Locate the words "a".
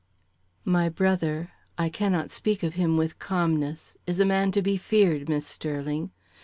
4.19-4.25